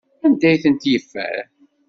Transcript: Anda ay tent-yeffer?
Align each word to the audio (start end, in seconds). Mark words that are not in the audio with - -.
Anda 0.25 0.45
ay 0.49 0.59
tent-yeffer? 0.63 1.35